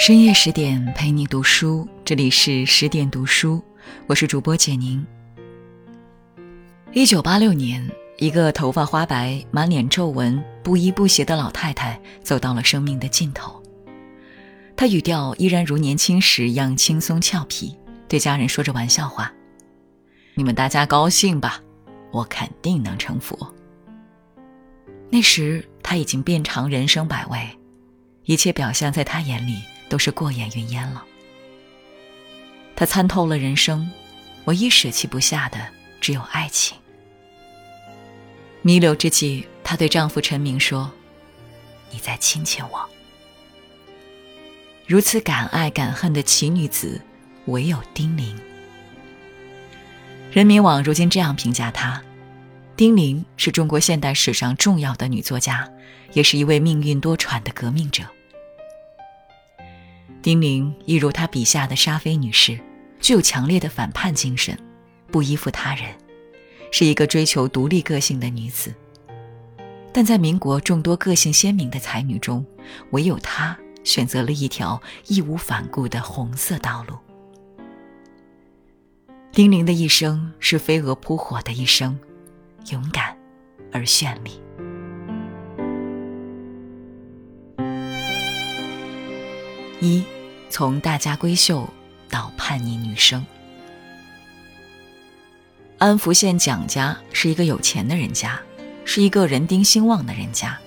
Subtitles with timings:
[0.00, 3.62] 深夜十点陪你读书，这里是十点读书，
[4.06, 5.06] 我是主播简宁。
[6.94, 7.86] 一九八六年，
[8.16, 13.62] 一个头发花白、满脸皱纹、不衣不鞋的老太太走到了生命的尽头。
[14.74, 17.76] 她语调依然如年轻时一样轻松俏皮，
[18.08, 19.30] 对家人说着玩笑话
[20.32, 21.60] ：“你们大家高兴吧，
[22.10, 23.54] 我肯定能成佛。”
[25.12, 27.46] 那时他已经遍尝人生百味，
[28.24, 29.56] 一切表象在他眼里。
[29.90, 31.04] 都是过眼云烟了。
[32.74, 33.90] 他参透了人生，
[34.46, 35.58] 唯一舍弃不下的
[36.00, 36.78] 只有爱情。
[38.62, 40.90] 弥留之际，她对丈夫陈明说
[41.92, 42.88] ：“你再亲亲我。”
[44.86, 47.00] 如此敢爱敢恨的奇女子，
[47.46, 48.38] 唯有丁玲。
[50.32, 52.02] 人民网如今这样评价她：
[52.76, 55.68] 丁玲是中国现代史上重要的女作家，
[56.12, 58.04] 也是一位命运多舛的革命者。
[60.22, 62.58] 丁玲一如她笔下的沙菲女士，
[63.00, 64.58] 具有强烈的反叛精神，
[65.06, 65.86] 不依附他人，
[66.70, 68.74] 是一个追求独立个性的女子。
[69.92, 72.44] 但在民国众多个性鲜明的才女中，
[72.90, 76.96] 唯有她选择了一条义无反顾的红色道路。
[79.32, 81.98] 丁玲的一生是飞蛾扑火的一生，
[82.70, 83.16] 勇敢
[83.72, 84.32] 而绚丽。
[89.80, 90.04] 一，
[90.50, 91.66] 从大家闺秀
[92.10, 93.24] 到叛逆女生。
[95.78, 98.38] 安福县蒋家是一个有钱的人家，
[98.84, 100.58] 是一个人丁兴旺的人家。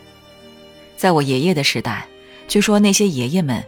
[0.96, 2.08] 在我爷爷的时代，
[2.48, 3.64] 据说那些爷爷们，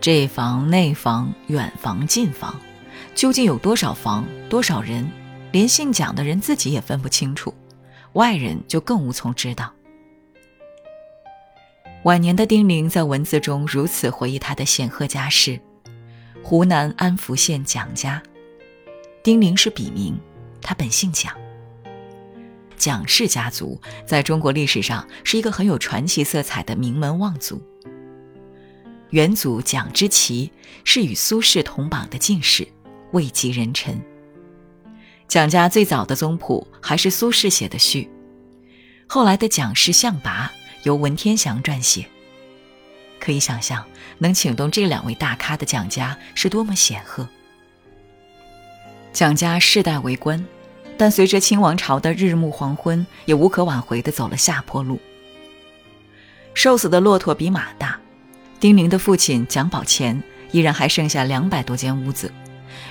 [0.00, 2.58] 这房那房，远房近房，
[3.14, 5.08] 究竟有多少房多少人，
[5.52, 7.54] 连姓蒋的人自己也分不清楚，
[8.14, 9.70] 外人就更无从知道。
[12.08, 15.60] 晚年的丁玲在文字中如此回忆她的显赫家世：
[16.42, 18.22] 湖南安福县蒋家。
[19.22, 20.18] 丁玲是笔名，
[20.62, 21.30] 她本姓蒋。
[22.78, 27.60] 蒋氏家族在中国历史上是一个很有传奇色彩的名门望族。
[29.10, 30.50] 元祖蒋之奇
[30.84, 32.66] 是与苏轼同榜的进士，
[33.12, 34.00] 位极人臣。
[35.28, 38.08] 蒋家最早的宗谱还是苏轼写的序，
[39.06, 40.50] 后来的蒋氏相拔。
[40.88, 42.06] 由文天祥撰写，
[43.20, 43.84] 可以想象
[44.16, 47.28] 能请动这两位大咖的蒋家是多么显赫。
[49.12, 50.42] 蒋家世代为官，
[50.96, 54.98] 但随着清王朝的日暮黄昏，也无可挽回地走了下坡路。
[56.54, 58.00] 瘦死的骆驼比马大，
[58.58, 60.22] 丁玲的父亲蒋宝乾
[60.52, 62.32] 依然还剩下两百多间屋子，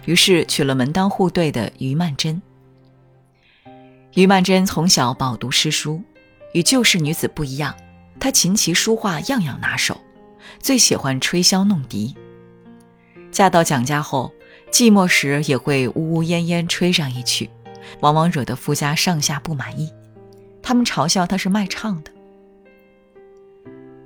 [0.05, 2.39] 于是娶了门当户对的于曼桢。
[4.13, 5.99] 于曼桢从小饱读诗书。
[6.53, 7.75] 与旧式女子不一样，
[8.19, 10.01] 她琴棋书画样样拿手，
[10.59, 12.15] 最喜欢吹箫弄笛。
[13.31, 14.33] 嫁到蒋家后，
[14.71, 17.49] 寂寞时也会呜呜咽咽吹上一曲，
[17.99, 19.91] 往往惹得夫家上下不满意，
[20.61, 22.11] 他们嘲笑她是卖唱的。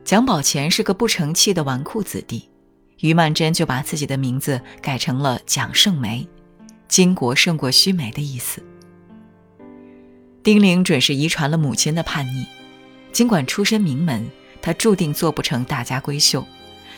[0.04, 2.50] 蒋宝乾是个不成器的纨绔子弟，
[3.00, 6.28] 于曼桢就把自己的名字改成了蒋胜梅，
[6.90, 8.62] 巾帼胜过须眉的意思。
[10.44, 12.46] 丁玲准是遗传了母亲的叛逆，
[13.12, 14.30] 尽管出身名门，
[14.62, 16.46] 她注定做不成大家闺秀，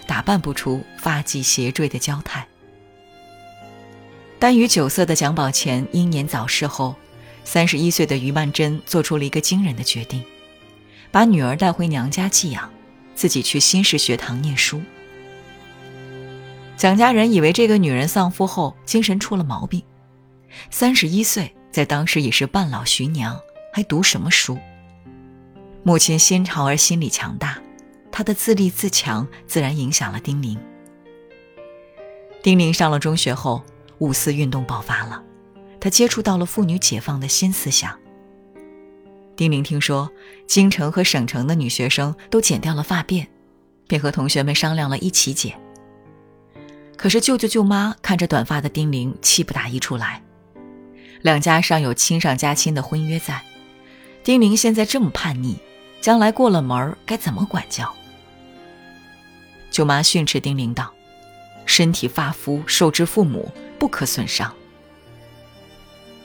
[0.06, 2.48] 打扮不出发髻斜坠的娇态。
[4.40, 6.96] 耽于酒色的蒋宝乾英年早逝后，
[7.44, 10.24] 三十一岁的于曼桢做出了一个惊人的决定，
[11.12, 12.70] 把女儿带回娘家寄养，
[13.16, 14.82] 自己去新式学堂念书。
[16.76, 19.82] 蒋家人以为这个女人丧夫后精神出了毛病，
[20.70, 21.54] 三十一岁。
[21.72, 23.36] 在当时已是半老徐娘，
[23.74, 24.60] 还读什么书？
[25.84, 27.62] 母亲心潮而心理强大，
[28.10, 30.58] 她的自立自强自然影响了丁玲。
[32.42, 33.62] 丁玲上了中学后，
[33.98, 35.22] 五四运动爆发了，
[35.82, 38.00] 她接触到了妇女解放的新思想。
[39.36, 40.10] 丁玲听说
[40.48, 43.28] 京城和省城的女学生都剪掉了发辫，
[43.88, 45.60] 便和同学们商量了一起剪。
[46.96, 50.24] 可是舅舅舅妈看着短发的丁玲，气不打一处来。
[51.22, 53.44] 两家尚有亲上加亲的婚约在，
[54.24, 55.58] 丁玲现在这么叛逆，
[56.04, 57.90] 将来过了门该怎么管教？
[59.72, 60.94] 舅妈训斥丁玲道
[61.66, 64.54] ：“身体发肤受之父母，不可损伤。”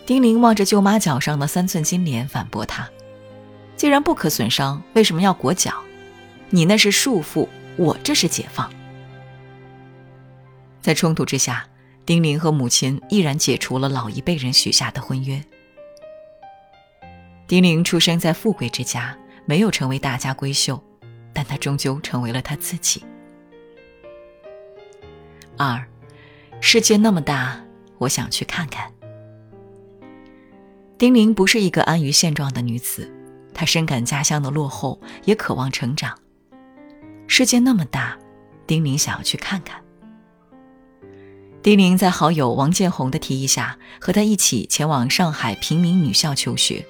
[0.05, 2.91] 丁玲望着舅妈脚上的三寸金莲，反驳她
[3.79, 5.73] ：“既然不可损伤，为什么要裹脚？
[6.51, 7.47] 你那是束缚，
[7.77, 8.69] 我这是解放。”
[10.83, 11.65] 在冲突之下。
[12.05, 15.45] 丁玲和母亲毅然解除了老一辈人许下的婚约。
[17.47, 19.15] 丁玲出生在富贵之家，
[19.49, 20.79] 没有成为大家闺秀，
[21.33, 23.03] 但她终究成为了她自己。
[25.57, 25.83] 二，
[26.61, 27.59] 世界那么大，
[27.97, 28.93] 我想去看看。
[30.99, 33.11] 丁玲不是一个安于现状的女子，
[33.55, 36.19] 她深感家乡的落后，也渴望成长。
[37.27, 38.19] 世界那么大，
[38.67, 39.83] 丁玲想要去看看。
[41.63, 46.87] 丁玲在好友王建红的提议下，和他一起前往上海平民女校求学。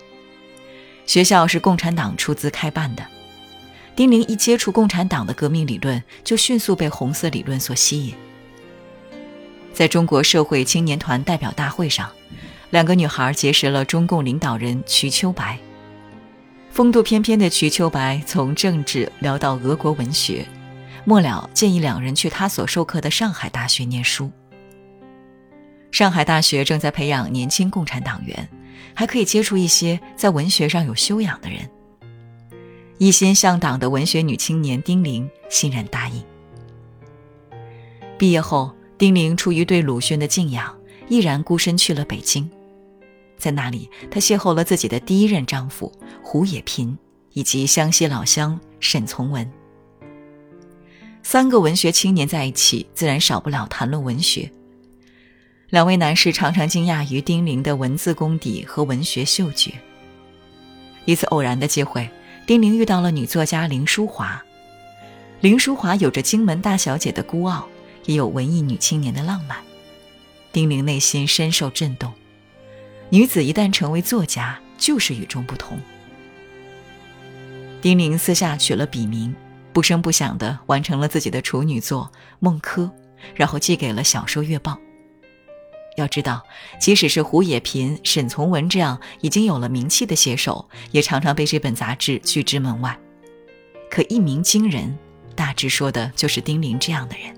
[1.08, 3.04] 学校是共产党出资开办的。
[3.96, 8.14] 丁玲一接触共产党的革命理论，就迅速被红色理论所吸引。
[9.72, 12.10] 在中国社会青年团代表大会上，
[12.70, 15.58] 两个女孩结识了中共领导人瞿秋白。
[16.70, 20.46] 风度翩翩的瞿秋白从政治聊到俄国文学，
[21.06, 24.30] 末了建议两人去他所授课的上海大学念书。
[25.90, 28.48] 上海大学正在培养年轻共产党员，
[28.94, 31.68] 还可以接触一些在文学上有修养的人。
[32.98, 36.24] 一心向党的文学女青年丁玲欣然答应。
[38.18, 38.74] 毕业后。
[38.98, 40.76] 丁玲出于对鲁迅的敬仰，
[41.08, 42.50] 毅然孤身去了北京。
[43.36, 46.98] 在那里，她邂逅了自己的第一任丈夫胡也频，
[47.32, 49.48] 以及湘西老乡沈从文。
[51.22, 54.50] 三个文学青年在一起，自然少不了谈论文学。
[55.70, 59.72] 两位男士常常惊讶于丁玲的文字功底和文学嗅觉。
[61.04, 62.08] 一次偶然的机会，
[62.46, 64.42] 丁玲遇到了女作家林淑华。
[65.40, 67.68] 林淑华有着荆门大小姐的孤傲。
[68.04, 69.58] 也有文艺女青年的浪漫，
[70.50, 72.10] 丁玲内心深受震动。
[73.10, 75.78] 女子一旦成为作家，就是与众不同。
[77.82, 79.36] 丁玲私下取了笔名，
[79.74, 82.84] 不声不响地完成了自己的处女作《梦柯》，
[83.34, 84.72] 然后寄给了《小说月报》。
[85.98, 86.42] 要知道，
[86.80, 92.98] 即使是胡也频、沈从文这样已经有了名气的写手，也常常被这本杂志拒之门外。
[93.90, 94.96] 可一鸣惊人，
[95.34, 97.34] 大致说的就是丁玲这样的人。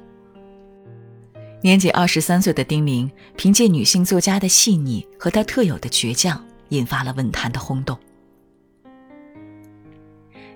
[1.63, 7.99] 年仅二十三岁的丁玲，凭借女性作家的细腻和她特有的倔强，引发了文坛的轰动。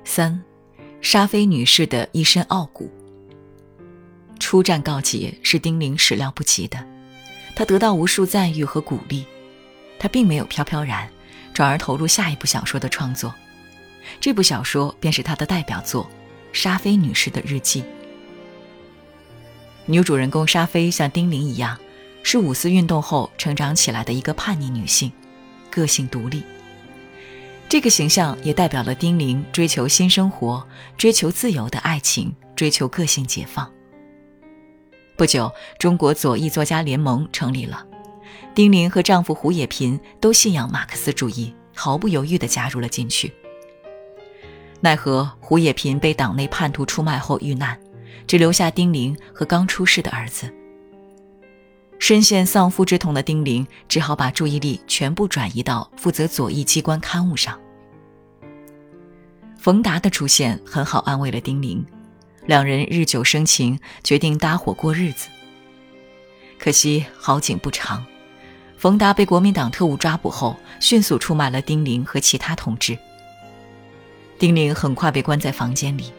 [0.04, 0.42] 三，
[1.00, 2.90] 沙菲女士的一身傲骨。
[4.40, 6.84] 初战告捷是丁玲始料不及的，
[7.54, 9.24] 她得到无数赞誉和鼓励，
[9.98, 11.08] 她并没有飘飘然，
[11.52, 13.32] 转而投入下一部小说的创作，
[14.20, 16.04] 这部小说便是她的代表作
[16.52, 17.82] 《沙菲女士的日记》。
[19.86, 21.78] 女主人公沙菲像丁玲一样，
[22.22, 25.12] 是五四运动后成长起来的一个叛逆女性，
[25.70, 26.42] 个性独立。
[27.68, 30.66] 这个形象也代表了丁玲追求新生活、
[30.96, 33.70] 追求自由的爱情、追求个性解放。
[35.16, 37.86] 不久，中国左翼作家联盟成立了，
[38.54, 43.32] 丁玲和丈夫胡也频都信仰马克思主义，毫不犹豫地加入了进去。
[44.80, 47.78] 奈何胡也频被党内叛徒出卖后遇难。
[48.26, 50.50] 只留下丁玲和刚出世的儿子。
[51.98, 57.60] 深陷丧夫之痛的丁玲只好把注意力全部转移到负责左翼机关刊物上。
[59.58, 61.84] 冯达的出现很好安慰了丁玲，
[62.46, 65.28] 两人日久生情，决定搭伙过日子。
[66.58, 68.04] 可惜好景不长，
[68.76, 72.98] 冯达被国民党特务抓捕后，迅速出卖了丁玲和其他同志。
[74.38, 76.12] 丁玲很快被关在房间里。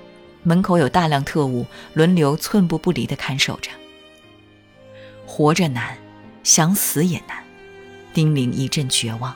[0.48, 3.72] 门口有大量特务轮流寸步不离地看守着。
[5.26, 5.98] 活着难，
[6.44, 7.44] 想死也难。
[8.14, 9.36] 丁玲一阵绝望。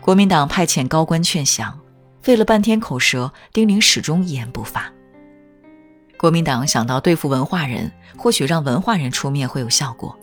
[0.00, 1.78] 国民党派遣高官劝降，
[2.24, 4.90] 费了半天口舌，丁玲始终一言不发。
[6.16, 10.18] 国民党想到对付文化人，或许让文化人出面会有效果，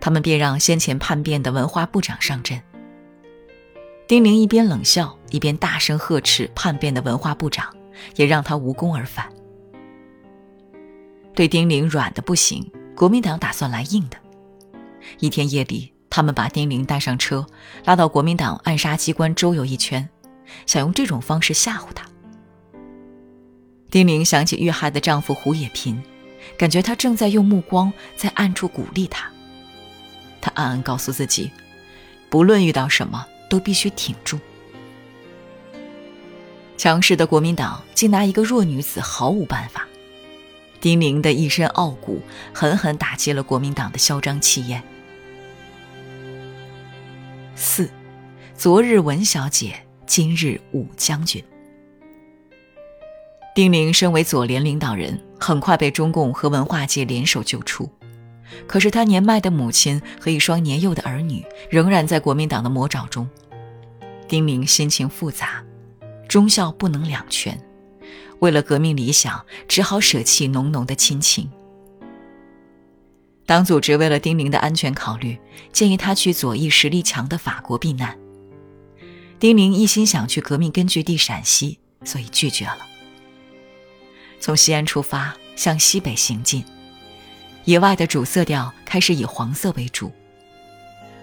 [0.00, 2.62] 他们便让先前叛变的文化部长上阵。
[4.06, 7.66] 丁玲一边冷笑，一边大声呵斥叛变的文化部长。
[8.16, 9.28] 也让他无功而返。
[11.34, 14.16] 对丁玲软的不行，国民党打算来硬的。
[15.20, 17.46] 一天夜里，他们把丁玲带上车，
[17.84, 20.08] 拉到国民党暗杀机关周游一圈，
[20.66, 22.08] 想用这种方式吓唬她。
[23.90, 26.02] 丁玲想起遇害的丈夫胡也频，
[26.58, 29.30] 感觉他正在用目光在暗处鼓励她。
[30.40, 31.50] 她暗暗告诉自己，
[32.28, 34.38] 不论遇到什么，都必须挺住。
[36.76, 39.86] 强势的国民党竟拿一个弱女子毫无办法，
[40.80, 42.20] 丁玲的一身傲骨
[42.52, 44.82] 狠狠打击了国民党的嚣张气焰。
[47.54, 47.88] 四，
[48.56, 51.42] 昨日文小姐，今日武将军。
[53.54, 57.88] 丁玲身为左联领导人，很快被中共和文化界联手救出，
[58.66, 63.28] 可是她年迈的母亲和一双年幼的儿女仍然在国民党的魔爪中，
[64.26, 65.62] 丁玲心情复杂。
[66.26, 67.56] 忠孝不能两全，
[68.40, 71.48] 为了革命理想，只好舍弃浓浓的亲情。
[73.46, 75.38] 党组织为了丁玲的安全考虑，
[75.70, 78.18] 建议他去左翼实力强的法国避难。
[79.40, 82.78] 丁玲一心想去革命根据地陕西，所以拒绝了。
[84.40, 86.64] 从西安出发，向西北行进，
[87.64, 90.12] 野外的主色调开始以黄色为主。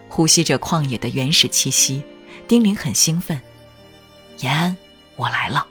[0.08, 2.04] 呼吸着旷野的原始气息，
[2.48, 3.40] 丁玲很兴奋。
[4.40, 4.76] 延安，
[5.16, 5.66] 我来了。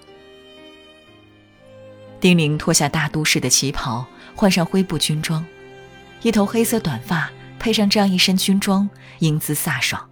[2.20, 5.44] 丁玲脱下大都市的旗袍，换上灰布军装，
[6.22, 10.08] 一头黑色短发配上这样一身军装，英姿飒爽。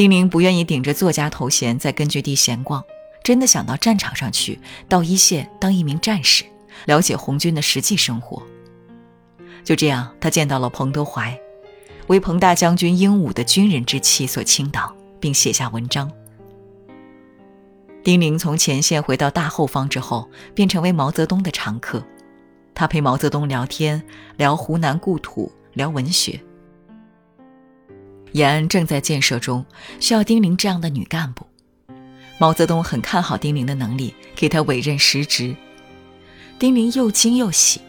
[0.00, 2.82] 丁玲不愿意顶着作家头衔在根据地闲逛，
[3.22, 6.42] 真的想到战场上去，到一线当一名战士，
[6.86, 8.42] 了解红军的实际生活。
[9.62, 11.38] 就这样，他见到了彭德怀。
[12.06, 16.10] 为彭大将军英武的军人之气所倾倒，并写下文章。
[18.02, 22.02] 丁玲从前线回到大后方之后，便成为毛泽东的常客。
[22.74, 24.02] 他陪毛泽东聊天，
[24.38, 26.40] 聊湖南故土，聊文学。
[28.32, 29.64] 延安正在建设中，
[29.98, 31.46] 需要丁玲这样的女干部。
[32.38, 35.54] 毛泽东很看好丁玲的能力，给她委任实职。
[36.58, 37.80] 丁玲又惊又喜，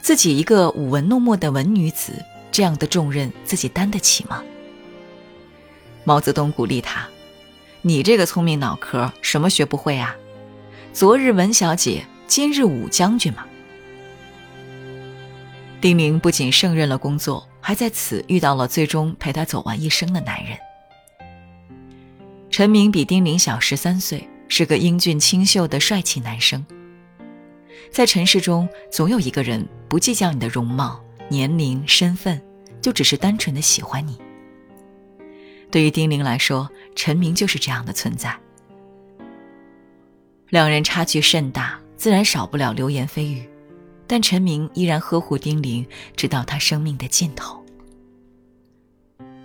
[0.00, 2.12] 自己一个舞文弄墨的文女子。
[2.52, 4.42] 这样的重任自己担得起吗？
[6.04, 7.06] 毛泽东鼓励他
[7.82, 10.16] ：“你这个聪明脑壳，什么学不会啊？
[10.94, 13.44] 昨日文小姐，今日武将军嘛。”
[15.82, 20.56] 丁玲不仅胜任了工作，还在此遇到了最终陪她走完一生的男人。
[22.48, 26.64] 陈明比丁玲小十三岁，是个英俊清秀的帅气男生。
[27.90, 31.02] 在尘世中，总有一个人不计较你的容貌。
[31.28, 32.40] 年龄、身份，
[32.80, 34.16] 就只是单纯的喜欢你。
[35.68, 38.32] 对于丁玲来说，陈明就是这样的存在。
[40.50, 43.44] 两人差距甚大，自然少不了流言蜚语，
[44.06, 45.86] 但陈明依然呵护丁玲，
[46.16, 47.64] 直到他生命的尽头。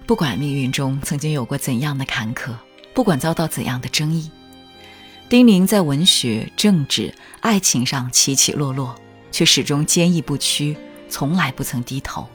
[0.06, 2.54] 不管命运中曾经有过怎样的坎坷，
[2.94, 4.30] 不管遭到怎样的争议，
[5.30, 8.96] 丁玲在文学、政治、爱情上起起落落，
[9.32, 10.76] 却始终坚毅不屈。
[11.10, 12.26] 从来不曾低头。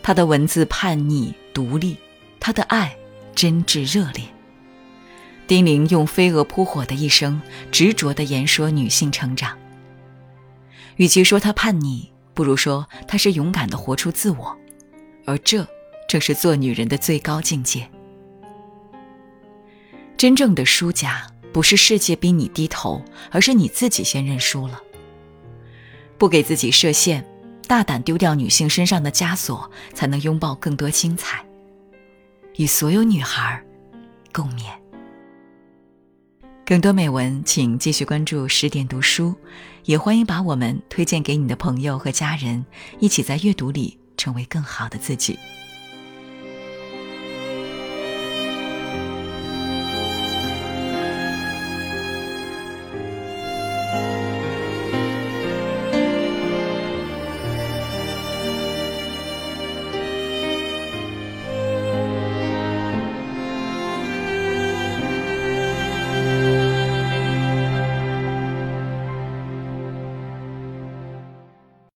[0.00, 1.96] 他的文字叛逆独立，
[2.38, 2.96] 他的爱
[3.34, 4.22] 真挚热烈。
[5.48, 9.58] 丁玲用飞蛾扑火的一生，执着地言说女性成长。
[10.98, 14.56] 与其说她叛逆，不如说她是勇敢的活出自我，
[15.24, 15.66] 而这
[16.08, 17.88] 正是做女人的最高境界。
[20.16, 24.80] 真正的输家，不是世界逼你低头，而是你自己先认输了。
[26.18, 27.24] 不给自己设限。
[27.68, 31.44] 大胆丢掉女性身上的枷锁，才能拥抱更多精彩，
[32.56, 33.62] 与所有女孩
[34.32, 34.64] 共勉。
[36.68, 39.34] 更多美文，请继续关注十点读书，
[39.86, 42.62] 也欢迎把我们推荐给你的朋友和家人，
[43.00, 45.38] 一起在阅读里成为更好的自己。